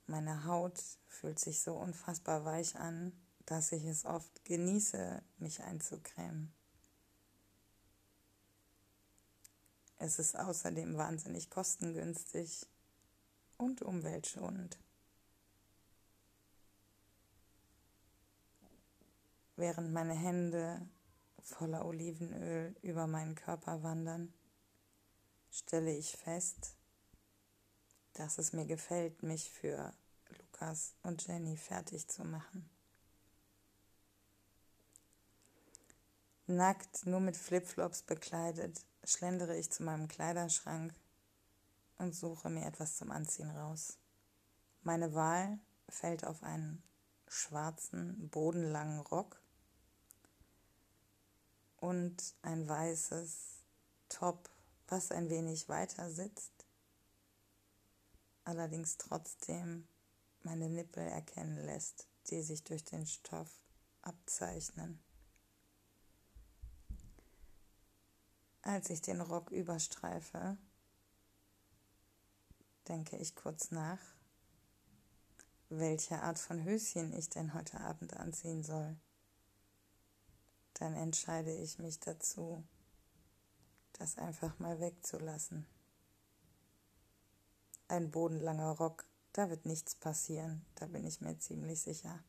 Meine 0.08 0.46
Haut 0.46 0.81
fühlt 1.08 1.39
sich 1.39 1.62
so 1.62 1.75
unfassbar 1.75 2.46
weich 2.46 2.75
an, 2.75 3.13
dass 3.46 3.72
ich 3.72 3.86
es 3.86 4.05
oft 4.05 4.46
genieße, 4.46 5.22
mich 5.38 5.62
einzucremen. 5.63 6.53
Es 9.98 10.20
ist 10.20 10.38
außerdem 10.38 10.98
wahnsinnig 10.98 11.50
kostengünstig 11.50 12.67
und 13.58 13.81
umweltschonend. 13.81 14.79
Während 19.55 19.93
meine 19.93 20.15
Hände 20.15 20.81
voller 21.43 21.86
Olivenöl 21.86 22.75
über 22.81 23.07
meinen 23.07 23.36
Körper 23.36 23.83
wandern, 23.83 24.33
stelle 25.50 25.91
ich 25.95 26.17
fest, 26.17 26.75
dass 28.13 28.38
es 28.38 28.53
mir 28.53 28.65
gefällt, 28.65 29.24
mich 29.24 29.51
für 29.51 29.93
Lukas 30.38 30.93
und 31.03 31.25
Jenny 31.27 31.57
fertig 31.57 32.07
zu 32.07 32.24
machen. 32.24 32.69
Nackt, 36.48 37.05
nur 37.05 37.19
mit 37.19 37.38
Flipflops 37.38 38.03
bekleidet, 38.03 38.86
schlendere 39.03 39.57
ich 39.57 39.71
zu 39.71 39.83
meinem 39.83 40.07
Kleiderschrank 40.07 40.93
und 41.98 42.13
suche 42.15 42.50
mir 42.50 42.65
etwas 42.65 42.98
zum 42.98 43.12
Anziehen 43.12 43.50
raus. 43.50 43.98
Meine 44.81 45.13
Wahl 45.13 45.60
fällt 45.88 46.25
auf 46.25 46.43
einen 46.43 46.83
schwarzen, 47.27 48.29
bodenlangen 48.29 49.00
Rock 49.00 49.40
und 51.82 52.36
ein 52.44 52.70
weißes 52.70 53.66
Top, 54.08 54.50
was 54.88 55.12
ein 55.12 55.30
wenig 55.30 55.68
weiter 55.68 56.10
sitzt, 56.10 56.67
allerdings 58.44 58.98
trotzdem 58.98 59.88
meine 60.44 60.70
Nippel 60.70 61.04
erkennen 61.04 61.58
lässt, 61.65 62.08
die 62.30 62.41
sich 62.44 62.63
durch 62.63 62.84
den 62.84 63.06
Stoff 63.06 63.50
abzeichnen. 64.04 65.04
Als 68.62 68.91
ich 68.91 69.02
den 69.02 69.22
Rock 69.22 69.50
überstreife, 69.50 70.58
denke 72.88 73.17
ich 73.17 73.36
kurz 73.36 73.72
nach, 73.72 74.00
welche 75.70 76.22
Art 76.22 76.38
von 76.38 76.63
Höschen 76.63 77.12
ich 77.13 77.30
denn 77.30 77.56
heute 77.56 77.80
Abend 77.80 78.15
anziehen 78.17 78.63
soll. 78.63 79.00
Dann 80.82 80.96
entscheide 80.96 81.54
ich 81.54 81.78
mich 81.78 82.00
dazu, 82.00 82.63
das 83.94 84.17
einfach 84.17 84.58
mal 84.58 84.80
wegzulassen. 84.80 85.67
Ein 87.88 88.10
bodenlanger 88.10 88.72
Rock, 88.72 89.06
da 89.32 89.52
wird 89.52 89.67
nichts 89.67 89.94
passieren, 89.94 90.65
da 90.74 90.88
bin 90.88 91.06
ich 91.06 91.22
mir 91.22 91.38
ziemlich 91.38 91.82
sicher. 91.82 92.24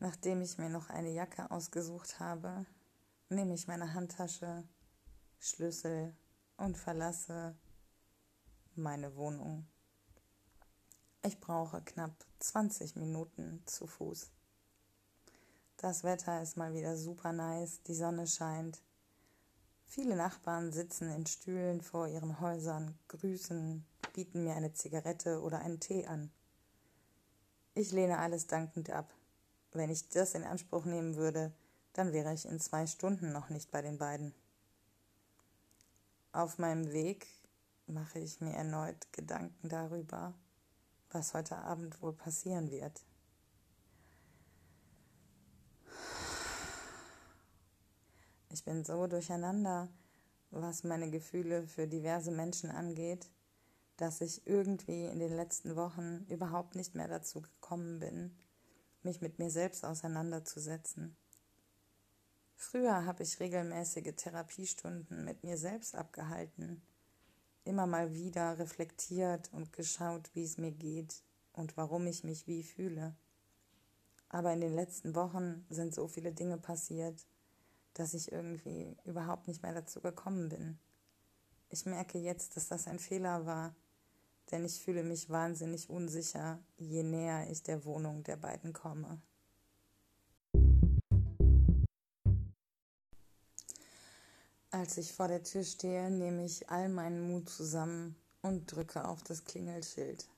Nachdem 0.00 0.42
ich 0.42 0.58
mir 0.58 0.70
noch 0.70 0.90
eine 0.90 1.12
Jacke 1.12 1.52
ausgesucht 1.52 2.18
habe, 2.18 2.66
nehme 3.28 3.54
ich 3.54 3.68
meine 3.68 3.94
Handtasche, 3.94 4.64
Schlüssel 5.38 6.16
und 6.56 6.76
verlasse 6.76 7.54
meine 8.74 9.14
Wohnung. 9.14 9.68
Ich 11.22 11.38
brauche 11.38 11.80
knapp 11.80 12.26
20 12.40 12.96
Minuten 12.96 13.62
zu 13.66 13.86
Fuß. 13.86 14.32
Das 15.84 16.02
Wetter 16.02 16.40
ist 16.40 16.56
mal 16.56 16.72
wieder 16.72 16.96
super 16.96 17.34
nice, 17.34 17.82
die 17.82 17.94
Sonne 17.94 18.26
scheint. 18.26 18.80
Viele 19.84 20.16
Nachbarn 20.16 20.72
sitzen 20.72 21.10
in 21.10 21.26
Stühlen 21.26 21.82
vor 21.82 22.08
ihren 22.08 22.40
Häusern, 22.40 22.98
grüßen, 23.08 23.84
bieten 24.14 24.44
mir 24.44 24.54
eine 24.54 24.72
Zigarette 24.72 25.42
oder 25.42 25.58
einen 25.58 25.80
Tee 25.80 26.06
an. 26.06 26.30
Ich 27.74 27.92
lehne 27.92 28.18
alles 28.18 28.46
dankend 28.46 28.88
ab. 28.88 29.12
Wenn 29.72 29.90
ich 29.90 30.08
das 30.08 30.34
in 30.34 30.44
Anspruch 30.44 30.86
nehmen 30.86 31.16
würde, 31.16 31.52
dann 31.92 32.14
wäre 32.14 32.32
ich 32.32 32.46
in 32.46 32.60
zwei 32.60 32.86
Stunden 32.86 33.30
noch 33.32 33.50
nicht 33.50 33.70
bei 33.70 33.82
den 33.82 33.98
beiden. 33.98 34.34
Auf 36.32 36.56
meinem 36.56 36.92
Weg 36.92 37.26
mache 37.86 38.20
ich 38.20 38.40
mir 38.40 38.54
erneut 38.54 39.12
Gedanken 39.12 39.68
darüber, 39.68 40.32
was 41.10 41.34
heute 41.34 41.58
Abend 41.58 42.00
wohl 42.00 42.14
passieren 42.14 42.70
wird. 42.70 43.02
Ich 48.54 48.62
bin 48.62 48.84
so 48.84 49.08
durcheinander, 49.08 49.88
was 50.52 50.84
meine 50.84 51.10
Gefühle 51.10 51.66
für 51.66 51.88
diverse 51.88 52.30
Menschen 52.30 52.70
angeht, 52.70 53.28
dass 53.96 54.20
ich 54.20 54.46
irgendwie 54.46 55.06
in 55.06 55.18
den 55.18 55.34
letzten 55.34 55.74
Wochen 55.74 56.24
überhaupt 56.28 56.76
nicht 56.76 56.94
mehr 56.94 57.08
dazu 57.08 57.42
gekommen 57.42 57.98
bin, 57.98 58.38
mich 59.02 59.20
mit 59.20 59.40
mir 59.40 59.50
selbst 59.50 59.84
auseinanderzusetzen. 59.84 61.16
Früher 62.54 63.04
habe 63.04 63.24
ich 63.24 63.40
regelmäßige 63.40 64.14
Therapiestunden 64.14 65.24
mit 65.24 65.42
mir 65.42 65.58
selbst 65.58 65.96
abgehalten, 65.96 66.80
immer 67.64 67.88
mal 67.88 68.14
wieder 68.14 68.56
reflektiert 68.56 69.52
und 69.52 69.72
geschaut, 69.72 70.30
wie 70.34 70.44
es 70.44 70.58
mir 70.58 70.70
geht 70.70 71.24
und 71.54 71.76
warum 71.76 72.06
ich 72.06 72.22
mich 72.22 72.46
wie 72.46 72.62
fühle. 72.62 73.16
Aber 74.28 74.52
in 74.52 74.60
den 74.60 74.76
letzten 74.76 75.16
Wochen 75.16 75.66
sind 75.70 75.92
so 75.92 76.06
viele 76.06 76.30
Dinge 76.30 76.56
passiert, 76.56 77.26
dass 77.94 78.14
ich 78.14 78.30
irgendwie 78.30 78.96
überhaupt 79.04 79.48
nicht 79.48 79.62
mehr 79.62 79.72
dazu 79.72 80.00
gekommen 80.00 80.48
bin. 80.48 80.78
Ich 81.70 81.86
merke 81.86 82.18
jetzt, 82.18 82.56
dass 82.56 82.68
das 82.68 82.86
ein 82.86 82.98
Fehler 82.98 83.46
war, 83.46 83.74
denn 84.50 84.64
ich 84.64 84.80
fühle 84.80 85.02
mich 85.02 85.30
wahnsinnig 85.30 85.88
unsicher, 85.88 86.58
je 86.76 87.02
näher 87.02 87.50
ich 87.50 87.62
der 87.62 87.84
Wohnung 87.84 88.22
der 88.24 88.36
beiden 88.36 88.72
komme. 88.72 89.20
Als 94.70 94.98
ich 94.98 95.12
vor 95.12 95.28
der 95.28 95.44
Tür 95.44 95.62
stehe, 95.62 96.10
nehme 96.10 96.44
ich 96.44 96.68
all 96.68 96.88
meinen 96.88 97.28
Mut 97.28 97.48
zusammen 97.48 98.16
und 98.42 98.66
drücke 98.66 99.06
auf 99.06 99.22
das 99.22 99.44
Klingelschild. 99.44 100.28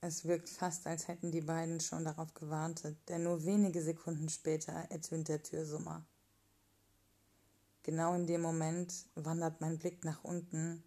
Es 0.00 0.24
wirkt 0.24 0.48
fast, 0.48 0.86
als 0.86 1.08
hätten 1.08 1.32
die 1.32 1.40
beiden 1.40 1.80
schon 1.80 2.04
darauf 2.04 2.32
gewartet, 2.34 2.96
denn 3.08 3.24
nur 3.24 3.44
wenige 3.44 3.82
Sekunden 3.82 4.28
später 4.28 4.72
ertönt 4.72 5.26
der 5.26 5.42
Türsummer. 5.42 6.06
Genau 7.82 8.14
in 8.14 8.26
dem 8.26 8.42
Moment 8.42 9.06
wandert 9.16 9.60
mein 9.60 9.78
Blick 9.78 10.04
nach 10.04 10.22
unten 10.22 10.84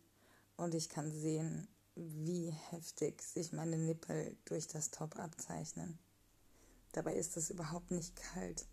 und 0.55 0.75
ich 0.75 0.87
kann 0.87 1.11
sehen, 1.11 1.67
wie 1.95 2.51
heftig 2.69 3.21
sich 3.21 3.51
meine 3.51 3.77
Nippel 3.77 4.37
durch 4.45 4.67
das 4.67 4.91
Top 4.91 5.19
abzeichnen. 5.19 5.99
Dabei 6.93 7.15
ist 7.15 7.35
es 7.35 7.49
überhaupt 7.49 7.91
nicht 7.91 8.15
kalt. 8.15 8.65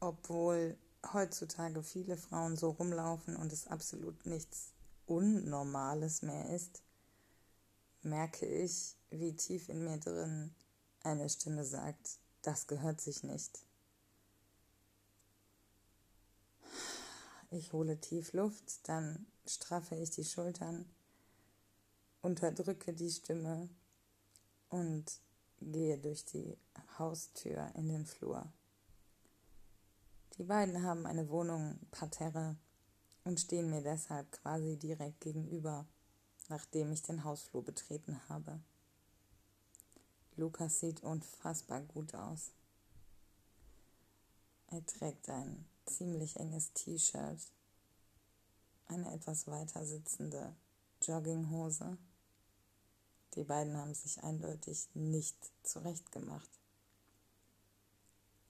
Obwohl 0.00 0.78
heutzutage 1.12 1.82
viele 1.82 2.16
Frauen 2.16 2.56
so 2.56 2.70
rumlaufen 2.70 3.36
und 3.36 3.52
es 3.52 3.66
absolut 3.66 4.24
nichts 4.24 4.72
Unnormales 5.06 6.22
mehr 6.22 6.48
ist, 6.54 6.83
merke 8.04 8.46
ich, 8.46 8.96
wie 9.10 9.34
tief 9.34 9.68
in 9.68 9.84
mir 9.84 9.98
drin 9.98 10.54
eine 11.02 11.28
Stimme 11.28 11.64
sagt, 11.64 12.18
das 12.42 12.66
gehört 12.66 13.00
sich 13.00 13.22
nicht. 13.22 13.60
Ich 17.50 17.72
hole 17.72 18.00
tief 18.00 18.32
Luft, 18.32 18.88
dann 18.88 19.26
straffe 19.46 19.94
ich 19.94 20.10
die 20.10 20.24
Schultern, 20.24 20.86
unterdrücke 22.20 22.92
die 22.92 23.10
Stimme 23.10 23.68
und 24.70 25.20
gehe 25.60 25.98
durch 25.98 26.24
die 26.24 26.58
Haustür 26.98 27.70
in 27.74 27.88
den 27.88 28.06
Flur. 28.06 28.52
Die 30.36 30.42
beiden 30.42 30.82
haben 30.82 31.06
eine 31.06 31.28
Wohnung 31.28 31.78
parterre 31.92 32.56
und 33.22 33.38
stehen 33.38 33.70
mir 33.70 33.82
deshalb 33.82 34.32
quasi 34.32 34.76
direkt 34.76 35.20
gegenüber, 35.20 35.86
nachdem 36.48 36.92
ich 36.92 37.02
den 37.02 37.24
Hausflur 37.24 37.64
betreten 37.64 38.20
habe. 38.28 38.60
Lukas 40.36 40.80
sieht 40.80 41.02
unfassbar 41.02 41.80
gut 41.82 42.14
aus. 42.14 42.50
Er 44.68 44.84
trägt 44.84 45.28
ein 45.28 45.64
ziemlich 45.86 46.36
enges 46.36 46.72
T-Shirt, 46.72 47.38
eine 48.86 49.12
etwas 49.14 49.46
weiter 49.46 49.84
sitzende 49.86 50.54
Jogginghose. 51.02 51.96
Die 53.34 53.44
beiden 53.44 53.76
haben 53.76 53.94
sich 53.94 54.22
eindeutig 54.22 54.88
nicht 54.94 55.36
zurechtgemacht. 55.62 56.50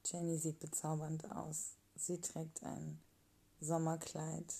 Jenny 0.07 0.39
sieht 0.39 0.59
bezaubernd 0.61 1.31
aus. 1.33 1.77
Sie 1.97 2.21
trägt 2.21 2.63
ein 2.63 3.01
Sommerkleid 3.61 4.53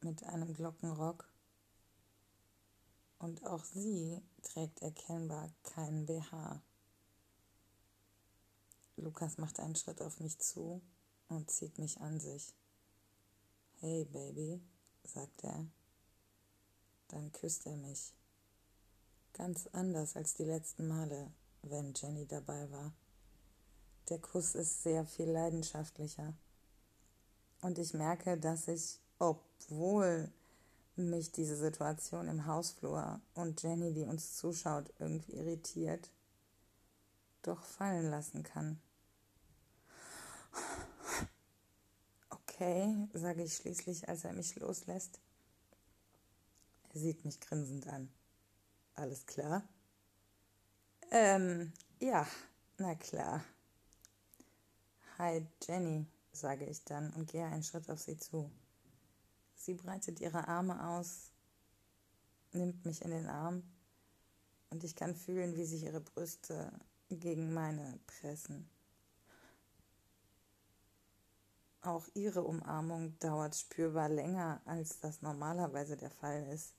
mit 0.00 0.22
einem 0.24 0.54
Glockenrock 0.54 1.28
und 3.18 3.44
auch 3.46 3.64
sie 3.64 4.20
trägt 4.42 4.82
erkennbar 4.82 5.50
keinen 5.62 6.06
BH. 6.06 6.62
Lukas 8.96 9.38
macht 9.38 9.60
einen 9.60 9.76
Schritt 9.76 10.00
auf 10.00 10.20
mich 10.20 10.38
zu 10.38 10.80
und 11.28 11.50
zieht 11.50 11.78
mich 11.78 12.00
an 12.00 12.18
sich. 12.20 12.54
Hey 13.80 14.04
Baby, 14.06 14.60
sagt 15.04 15.44
er. 15.44 15.66
Dann 17.08 17.30
küsst 17.32 17.66
er 17.66 17.76
mich. 17.76 18.14
Ganz 19.32 19.66
anders 19.72 20.16
als 20.16 20.34
die 20.34 20.44
letzten 20.44 20.88
Male, 20.88 21.30
wenn 21.62 21.92
Jenny 21.94 22.26
dabei 22.26 22.70
war. 22.70 22.94
Der 24.08 24.18
Kuss 24.18 24.54
ist 24.54 24.82
sehr 24.82 25.04
viel 25.04 25.28
leidenschaftlicher. 25.28 26.32
Und 27.60 27.78
ich 27.78 27.92
merke, 27.92 28.38
dass 28.38 28.68
ich, 28.68 29.00
obwohl 29.18 30.32
mich 31.02 31.32
diese 31.32 31.56
Situation 31.56 32.28
im 32.28 32.46
Hausflur 32.46 33.20
und 33.34 33.62
Jenny, 33.62 33.92
die 33.92 34.04
uns 34.04 34.36
zuschaut, 34.36 34.92
irgendwie 34.98 35.32
irritiert, 35.32 36.10
doch 37.42 37.62
fallen 37.62 38.10
lassen 38.10 38.42
kann. 38.42 38.80
Okay, 42.30 43.08
sage 43.12 43.42
ich 43.42 43.56
schließlich, 43.56 44.08
als 44.08 44.24
er 44.24 44.32
mich 44.32 44.56
loslässt. 44.56 45.20
Er 46.94 47.00
sieht 47.00 47.24
mich 47.24 47.38
grinsend 47.40 47.86
an. 47.88 48.10
Alles 48.94 49.26
klar? 49.26 49.62
Ähm, 51.10 51.72
ja, 52.00 52.26
na 52.78 52.94
klar. 52.94 53.44
Hi, 55.18 55.46
Jenny, 55.62 56.06
sage 56.32 56.64
ich 56.64 56.82
dann 56.84 57.12
und 57.12 57.30
gehe 57.30 57.44
einen 57.44 57.62
Schritt 57.62 57.90
auf 57.90 58.00
sie 58.00 58.16
zu. 58.16 58.50
Sie 59.66 59.74
breitet 59.74 60.20
ihre 60.20 60.46
Arme 60.46 60.80
aus, 60.90 61.32
nimmt 62.52 62.84
mich 62.84 63.02
in 63.02 63.10
den 63.10 63.26
Arm 63.26 63.64
und 64.70 64.84
ich 64.84 64.94
kann 64.94 65.16
fühlen, 65.16 65.56
wie 65.56 65.64
sich 65.64 65.82
ihre 65.82 66.00
Brüste 66.00 66.70
gegen 67.10 67.52
meine 67.52 67.98
pressen. 68.06 68.70
Auch 71.80 72.06
ihre 72.14 72.44
Umarmung 72.44 73.18
dauert 73.18 73.56
spürbar 73.56 74.08
länger, 74.08 74.60
als 74.66 75.00
das 75.00 75.20
normalerweise 75.20 75.96
der 75.96 76.10
Fall 76.10 76.46
ist. 76.46 76.72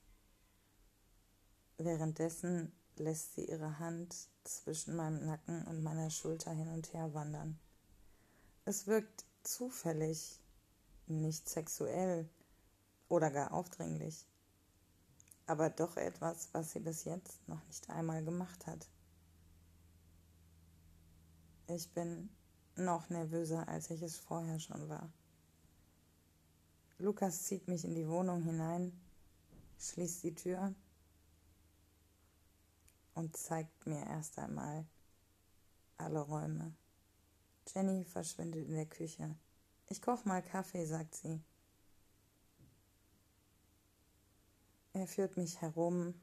Währenddessen 1.76 2.72
lässt 2.96 3.34
sie 3.34 3.44
ihre 3.44 3.78
Hand 3.78 4.16
zwischen 4.44 4.96
meinem 4.96 5.26
Nacken 5.26 5.66
und 5.66 5.82
meiner 5.82 6.08
Schulter 6.08 6.52
hin 6.52 6.70
und 6.70 6.90
her 6.94 7.12
wandern. 7.12 7.58
Es 8.64 8.86
wirkt 8.86 9.26
zufällig, 9.42 10.40
nicht 11.06 11.50
sexuell 11.50 12.30
oder 13.08 13.30
gar 13.30 13.52
aufdringlich, 13.52 14.26
aber 15.46 15.70
doch 15.70 15.96
etwas, 15.96 16.48
was 16.52 16.72
sie 16.72 16.80
bis 16.80 17.04
jetzt 17.04 17.46
noch 17.48 17.64
nicht 17.66 17.88
einmal 17.90 18.24
gemacht 18.24 18.66
hat. 18.66 18.86
Ich 21.66 21.92
bin 21.92 22.30
noch 22.76 23.10
nervöser, 23.10 23.68
als 23.68 23.90
ich 23.90 24.02
es 24.02 24.16
vorher 24.16 24.58
schon 24.58 24.88
war. 24.88 25.10
Lukas 26.98 27.44
zieht 27.44 27.68
mich 27.68 27.84
in 27.84 27.94
die 27.94 28.08
Wohnung 28.08 28.42
hinein, 28.42 28.92
schließt 29.78 30.24
die 30.24 30.34
Tür 30.34 30.74
und 33.14 33.36
zeigt 33.36 33.86
mir 33.86 34.04
erst 34.06 34.38
einmal 34.38 34.86
alle 35.96 36.20
Räume. 36.20 36.74
Jenny 37.66 38.04
verschwindet 38.04 38.66
in 38.66 38.74
der 38.74 38.86
Küche. 38.86 39.36
Ich 39.88 40.00
koch 40.00 40.24
mal 40.24 40.42
Kaffee, 40.42 40.86
sagt 40.86 41.14
sie. 41.14 41.40
Er 44.92 45.06
führt 45.06 45.36
mich 45.36 45.60
herum. 45.60 46.14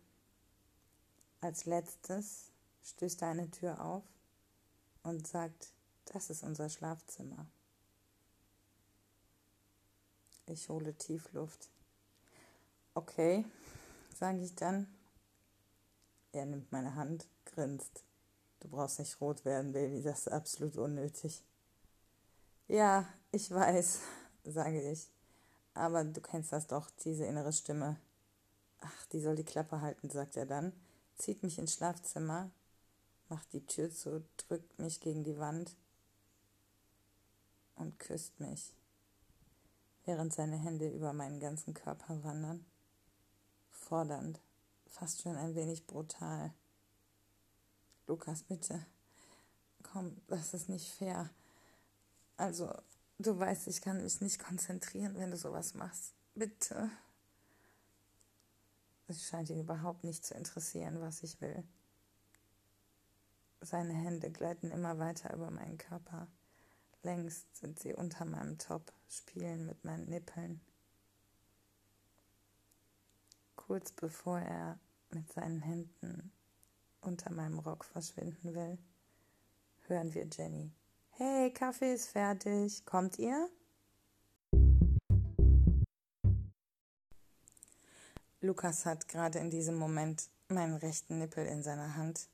Als 1.42 1.66
letztes 1.66 2.52
stößt 2.84 3.22
er 3.22 3.30
eine 3.30 3.50
Tür 3.52 3.84
auf 3.84 4.04
und 5.04 5.28
sagt, 5.28 5.72
das 6.06 6.30
ist 6.30 6.44
unser 6.44 6.70
Schlafzimmer. 6.70 7.46
Ich 10.48 10.70
hole 10.70 10.94
Tiefluft. 10.94 11.70
Okay, 12.94 13.44
sage 14.18 14.42
ich 14.42 14.56
dann. 14.56 14.88
Er 16.32 16.46
nimmt 16.46 16.72
meine 16.72 16.96
Hand, 16.96 17.28
grinst. 17.46 18.04
Du 18.60 18.68
brauchst 18.68 19.00
nicht 19.00 19.20
rot 19.22 19.46
werden, 19.46 19.74
Baby, 19.74 20.02
das 20.02 20.22
ist 20.22 20.28
absolut 20.32 20.78
unnötig. 20.78 21.44
Ja, 22.68 23.08
ich 23.32 23.52
weiß, 23.52 24.00
sage 24.44 24.82
ich. 24.92 25.10
Aber 25.74 26.04
du 26.04 26.22
kennst 26.22 26.52
das 26.52 26.68
doch, 26.68 26.90
diese 27.04 27.26
innere 27.26 27.54
Stimme. 27.54 27.98
Ach, 28.86 29.06
die 29.08 29.20
soll 29.20 29.36
die 29.36 29.44
Klappe 29.44 29.82
halten, 29.82 30.10
sagt 30.10 30.38
er 30.38 30.46
dann, 30.46 30.72
zieht 31.16 31.42
mich 31.42 31.58
ins 31.58 31.74
Schlafzimmer, 31.74 32.52
macht 33.30 33.52
die 33.54 33.66
Tür 33.66 33.90
zu, 33.90 34.24
drückt 34.38 34.78
mich 34.78 35.00
gegen 35.00 35.24
die 35.24 35.40
Wand 35.40 35.76
und 37.76 37.98
küsst 37.98 38.40
mich, 38.40 38.76
während 40.06 40.34
seine 40.34 40.58
Hände 40.58 40.88
über 40.90 41.14
meinen 41.14 41.40
ganzen 41.40 41.74
Körper 41.74 42.24
wandern. 42.24 42.64
Fordernd, 43.72 44.40
fast 44.88 45.22
schon 45.22 45.36
ein 45.36 45.56
wenig 45.56 45.88
brutal. 45.88 46.54
Lukas, 48.06 48.44
bitte. 48.44 48.86
Komm, 49.82 50.22
das 50.28 50.54
ist 50.54 50.70
nicht 50.70 50.92
fair. 50.92 51.32
Also, 52.38 52.72
du 53.18 53.38
weißt, 53.38 53.68
ich 53.68 53.82
kann 53.82 54.04
mich 54.04 54.22
nicht 54.22 54.40
konzentrieren, 54.40 55.16
wenn 55.16 55.32
du 55.32 55.38
sowas 55.38 55.74
machst. 55.74 56.14
Bitte. 56.36 56.92
Es 59.08 59.28
scheint 59.28 59.50
ihn 59.50 59.60
überhaupt 59.60 60.04
nicht 60.04 60.26
zu 60.26 60.34
interessieren, 60.34 61.00
was 61.00 61.24
ich 61.24 61.40
will. 61.42 61.64
Seine 63.62 63.94
Hände 63.94 64.32
gleiten 64.32 64.72
immer 64.72 65.00
weiter 65.00 65.34
über 65.34 65.52
meinen 65.52 65.78
Körper. 65.78 66.28
Längst 67.04 67.56
sind 67.56 67.80
sie 67.80 67.94
unter 67.94 68.26
meinem 68.26 68.58
Top, 68.58 68.92
spielen 69.08 69.66
mit 69.66 69.84
meinen 69.84 70.10
Nippeln. 70.10 70.62
Kurz 73.56 73.92
bevor 73.92 74.40
er 74.40 74.80
mit 75.12 75.32
seinen 75.32 75.62
Händen 75.62 76.32
unter 77.02 77.32
meinem 77.32 77.60
Rock 77.60 77.86
verschwinden 77.86 78.54
will, 78.54 78.78
hören 79.88 80.14
wir 80.14 80.28
Jenny. 80.32 80.72
Hey, 81.12 81.52
Kaffee 81.52 81.94
ist 81.94 82.10
fertig. 82.10 82.86
Kommt 82.86 83.20
ihr? 83.20 83.50
Lukas 88.46 88.86
hat 88.86 89.08
gerade 89.08 89.40
in 89.40 89.50
diesem 89.50 89.76
Moment 89.76 90.30
meinen 90.50 90.76
rechten 90.76 91.18
Nippel 91.18 91.46
in 91.48 91.64
seiner 91.64 91.96
Hand 91.96 92.30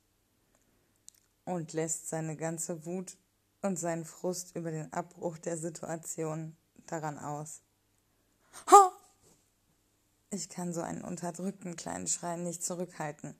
und 1.45 1.71
lässt 1.73 2.09
seine 2.09 2.35
ganze 2.35 2.85
Wut 2.85 3.17
und 3.61 3.77
seinen 3.77 4.03
Frust 4.03 4.55
über 4.55 4.71
den 4.71 4.91
Abbruch 4.91 5.37
der 5.37 5.57
Situation 5.57 6.57
daran 6.87 7.17
aus. 7.17 7.61
Ha! 8.69 8.91
Ich 10.31 10.49
kann 10.49 10.73
so 10.73 10.81
einen 10.81 11.03
unterdrückten 11.03 11.75
kleinen 11.75 12.07
Schrei 12.07 12.35
nicht 12.35 12.63
zurückhalten. 12.63 13.39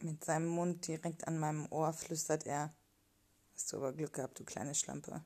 Mit 0.00 0.24
seinem 0.24 0.46
Mund 0.46 0.86
direkt 0.86 1.26
an 1.26 1.38
meinem 1.38 1.66
Ohr 1.72 1.92
flüstert 1.92 2.46
er, 2.46 2.72
hast 3.54 3.72
du 3.72 3.78
aber 3.78 3.92
Glück 3.92 4.12
gehabt, 4.12 4.38
du 4.38 4.44
kleine 4.44 4.74
Schlampe. 4.74 5.24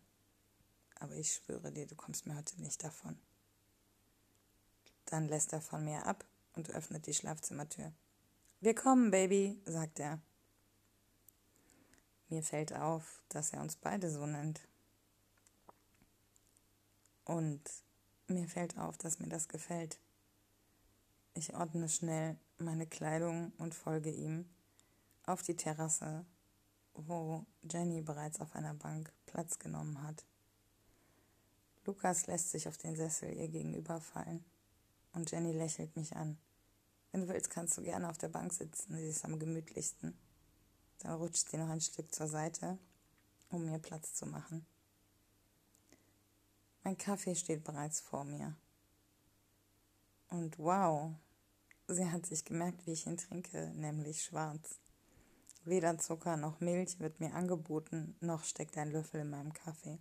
Aber 0.98 1.14
ich 1.14 1.34
schwöre 1.34 1.72
dir, 1.72 1.86
du 1.86 1.94
kommst 1.94 2.26
mir 2.26 2.36
heute 2.36 2.60
nicht 2.62 2.82
davon. 2.82 3.18
Dann 5.12 5.28
lässt 5.28 5.52
er 5.52 5.60
von 5.60 5.84
mir 5.84 6.06
ab 6.06 6.24
und 6.54 6.70
öffnet 6.70 7.06
die 7.06 7.12
Schlafzimmertür. 7.12 7.92
Wir 8.60 8.74
kommen, 8.74 9.10
Baby, 9.10 9.60
sagt 9.66 10.00
er. 10.00 10.22
Mir 12.30 12.42
fällt 12.42 12.72
auf, 12.72 13.22
dass 13.28 13.52
er 13.52 13.60
uns 13.60 13.76
beide 13.76 14.10
so 14.10 14.24
nennt. 14.24 14.66
Und 17.26 17.60
mir 18.26 18.48
fällt 18.48 18.78
auf, 18.78 18.96
dass 18.96 19.18
mir 19.18 19.28
das 19.28 19.48
gefällt. 19.48 20.00
Ich 21.34 21.52
ordne 21.52 21.90
schnell 21.90 22.38
meine 22.56 22.86
Kleidung 22.86 23.52
und 23.58 23.74
folge 23.74 24.10
ihm 24.10 24.48
auf 25.26 25.42
die 25.42 25.56
Terrasse, 25.56 26.24
wo 26.94 27.44
Jenny 27.70 28.00
bereits 28.00 28.40
auf 28.40 28.56
einer 28.56 28.72
Bank 28.72 29.12
Platz 29.26 29.58
genommen 29.58 30.02
hat. 30.02 30.24
Lukas 31.84 32.26
lässt 32.28 32.50
sich 32.50 32.66
auf 32.66 32.78
den 32.78 32.96
Sessel 32.96 33.30
ihr 33.34 33.48
gegenüber 33.48 34.00
fallen 34.00 34.42
und 35.12 35.30
Jenny 35.30 35.52
lächelt 35.52 35.96
mich 35.96 36.16
an. 36.16 36.38
Wenn 37.10 37.22
du 37.22 37.28
willst, 37.28 37.50
kannst 37.50 37.76
du 37.76 37.82
gerne 37.82 38.08
auf 38.08 38.18
der 38.18 38.28
Bank 38.28 38.52
sitzen, 38.52 38.96
sie 38.96 39.08
ist 39.08 39.24
am 39.24 39.38
gemütlichsten. 39.38 40.16
Dann 41.00 41.14
rutscht 41.14 41.50
sie 41.50 41.58
noch 41.58 41.68
ein 41.68 41.80
Stück 41.80 42.14
zur 42.14 42.28
Seite, 42.28 42.78
um 43.50 43.66
mir 43.66 43.78
Platz 43.78 44.14
zu 44.14 44.26
machen. 44.26 44.64
Mein 46.84 46.96
Kaffee 46.96 47.34
steht 47.34 47.64
bereits 47.64 48.00
vor 48.00 48.24
mir. 48.24 48.56
Und 50.30 50.58
wow, 50.58 51.12
sie 51.86 52.10
hat 52.10 52.26
sich 52.26 52.44
gemerkt, 52.44 52.86
wie 52.86 52.92
ich 52.92 53.06
ihn 53.06 53.18
trinke, 53.18 53.70
nämlich 53.74 54.24
schwarz. 54.24 54.78
Weder 55.64 55.98
Zucker 55.98 56.36
noch 56.36 56.60
Milch 56.60 56.98
wird 56.98 57.20
mir 57.20 57.34
angeboten, 57.34 58.16
noch 58.20 58.42
steckt 58.42 58.76
ein 58.78 58.90
Löffel 58.90 59.20
in 59.20 59.30
meinem 59.30 59.52
Kaffee. 59.52 59.98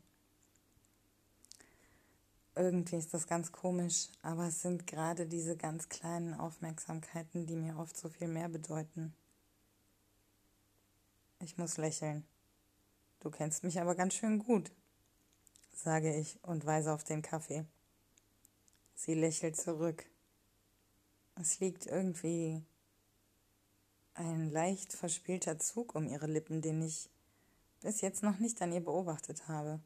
Irgendwie 2.56 2.98
ist 2.98 3.14
das 3.14 3.28
ganz 3.28 3.52
komisch, 3.52 4.10
aber 4.22 4.48
es 4.48 4.62
sind 4.62 4.86
gerade 4.86 5.26
diese 5.26 5.56
ganz 5.56 5.88
kleinen 5.88 6.34
Aufmerksamkeiten, 6.34 7.46
die 7.46 7.56
mir 7.56 7.78
oft 7.78 7.96
so 7.96 8.10
viel 8.10 8.28
mehr 8.28 8.50
bedeuten. 8.50 9.14
Ich 11.40 11.58
muss 11.58 11.78
lächeln. 11.78 12.26
Du 13.22 13.32
kennst 13.32 13.64
mich 13.64 13.80
aber 13.80 13.96
ganz 13.96 14.16
schön 14.16 14.40
gut, 14.40 14.72
sage 15.74 16.14
ich 16.16 16.44
und 16.44 16.66
weise 16.66 16.92
auf 16.92 17.04
den 17.04 17.22
Kaffee. 17.22 17.66
Sie 18.96 19.14
lächelt 19.14 19.56
zurück. 19.56 20.06
Es 21.36 21.60
liegt 21.60 21.86
irgendwie 21.86 22.64
ein 24.14 24.52
leicht 24.52 24.92
verspielter 24.94 25.58
Zug 25.58 25.96
um 25.96 26.08
ihre 26.08 26.28
Lippen, 26.28 26.62
den 26.62 26.82
ich 26.82 27.10
bis 27.82 28.02
jetzt 28.02 28.24
noch 28.24 28.40
nicht 28.40 28.62
an 28.62 28.74
ihr 28.74 28.84
beobachtet 28.84 29.48
habe. 29.48 29.80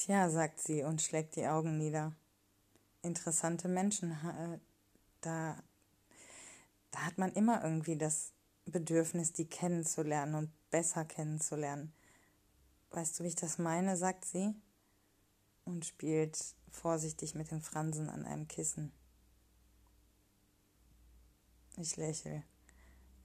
Tja, 0.00 0.30
sagt 0.30 0.62
sie 0.62 0.82
und 0.82 1.02
schlägt 1.02 1.36
die 1.36 1.46
Augen 1.46 1.76
nieder. 1.76 2.14
Interessante 3.02 3.68
Menschen, 3.68 4.12
äh, 4.12 4.58
da, 5.20 5.62
da 6.90 7.04
hat 7.04 7.18
man 7.18 7.30
immer 7.34 7.62
irgendwie 7.62 7.98
das 7.98 8.32
Bedürfnis, 8.64 9.34
die 9.34 9.44
kennenzulernen 9.44 10.36
und 10.36 10.70
besser 10.70 11.04
kennenzulernen. 11.04 11.92
Weißt 12.92 13.20
du, 13.20 13.24
wie 13.24 13.28
ich 13.28 13.34
das 13.34 13.58
meine? 13.58 13.98
sagt 13.98 14.24
sie 14.24 14.54
und 15.66 15.84
spielt 15.84 16.54
vorsichtig 16.70 17.34
mit 17.34 17.50
den 17.50 17.60
Fransen 17.60 18.08
an 18.08 18.24
einem 18.24 18.48
Kissen. 18.48 18.92
Ich 21.76 21.98
lächle. 21.98 22.42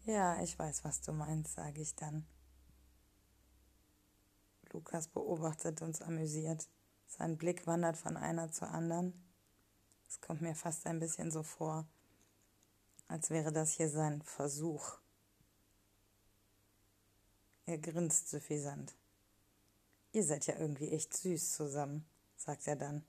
Ja, 0.03 0.41
ich 0.43 0.59
weiß, 0.59 0.83
was 0.83 0.99
du 0.99 1.13
meinst, 1.13 1.53
sage 1.53 1.81
ich 1.81 1.95
dann. 1.95 2.25
Lukas 4.75 5.07
beobachtet 5.07 5.81
uns 5.81 6.01
amüsiert. 6.01 6.67
Sein 7.07 7.37
Blick 7.37 7.65
wandert 7.65 7.95
von 7.95 8.17
einer 8.17 8.51
zur 8.51 8.67
anderen. 8.67 9.13
Es 10.05 10.19
kommt 10.19 10.41
mir 10.41 10.53
fast 10.53 10.85
ein 10.85 10.99
bisschen 10.99 11.31
so 11.31 11.43
vor, 11.43 11.87
als 13.07 13.29
wäre 13.29 13.53
das 13.53 13.71
hier 13.71 13.89
sein 13.89 14.21
Versuch. 14.21 14.97
Er 17.65 17.77
grinst 17.77 18.29
suffisant. 18.29 18.93
Ihr 20.11 20.25
seid 20.25 20.45
ja 20.45 20.59
irgendwie 20.59 20.91
echt 20.91 21.15
süß 21.15 21.53
zusammen, 21.53 22.05
sagt 22.35 22.67
er 22.67 22.75
dann. 22.75 23.05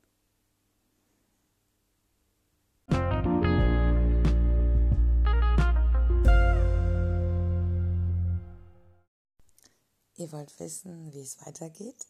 Ihr 10.18 10.32
wollt 10.32 10.58
wissen, 10.58 11.12
wie 11.12 11.20
es 11.20 11.44
weitergeht? 11.44 12.06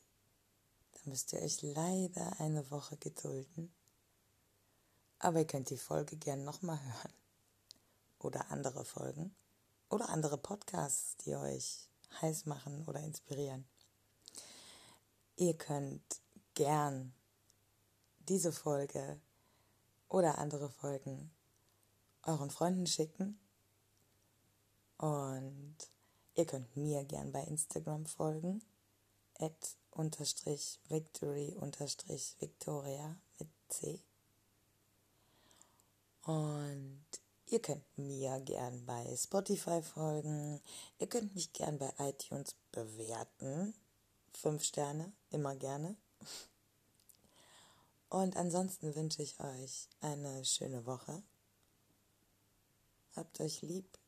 Dann 0.93 1.11
müsst 1.11 1.33
ihr 1.33 1.43
euch 1.43 1.61
leider 1.63 2.39
eine 2.39 2.71
Woche 2.71 2.97
gedulden. 2.97 3.73
Aber 5.19 5.41
ihr 5.41 5.47
könnt 5.47 5.71
die 5.71 5.77
Folge 5.77 6.17
gern 6.17 6.45
nochmal 6.45 6.81
hören. 6.81 7.13
Oder 8.21 8.51
andere 8.53 8.85
Folgen. 8.85 9.35
Oder 9.91 10.09
andere 10.09 10.39
Podcasts, 10.39 11.17
die 11.25 11.35
euch 11.35 11.89
heiß 12.21 12.47
machen 12.47 12.85
oder 12.87 13.01
inspirieren. 13.01 13.67
Ihr 15.35 15.59
könnt 15.59 16.21
gern 16.55 17.13
diese 18.21 18.53
Folge 18.53 19.21
oder 20.09 20.39
andere 20.39 20.71
Folgen 20.71 21.33
euren 22.23 22.51
Freunden 22.51 22.87
schicken 22.87 23.39
und 24.99 25.77
Ihr 26.37 26.45
könnt 26.45 26.77
mir 26.77 27.03
gern 27.05 27.33
bei 27.33 27.43
Instagram 27.45 28.05
folgen. 28.05 28.63
At 29.39 29.77
unterstrich 29.91 30.79
victory 30.89 31.57
unterstrich 31.59 32.37
victoria 32.39 33.17
mit 33.39 33.49
C. 33.69 34.01
Und 36.25 37.07
ihr 37.47 37.61
könnt 37.61 37.85
mir 37.97 38.39
gern 38.41 38.85
bei 38.85 39.17
Spotify 39.17 39.83
folgen. 39.83 40.61
Ihr 40.99 41.07
könnt 41.07 41.35
mich 41.35 41.55
gern 41.55 41.79
bei 41.79 41.91
iTunes 41.99 42.55
bewerten. 42.71 43.75
Fünf 44.35 44.63
Sterne, 44.63 45.13
immer 45.31 45.57
gerne. 45.57 45.97
Und 48.11 48.37
ansonsten 48.37 48.95
wünsche 48.95 49.23
ich 49.23 49.41
euch 49.41 49.89
eine 50.01 50.45
schöne 50.45 50.85
Woche. 50.85 51.23
Habt 53.15 53.41
euch 53.41 53.63
lieb, 53.63 53.99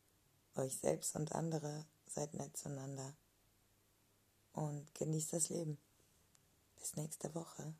euch 0.56 0.76
selbst 0.76 1.16
und 1.16 1.32
andere 1.32 1.86
seid 2.10 2.34
nett 2.34 2.56
zueinander 2.56 3.14
und 4.52 4.94
genießt 4.94 5.32
das 5.32 5.48
Leben. 5.48 5.78
Bis 6.76 6.96
nächste 6.96 7.34
Woche. 7.34 7.74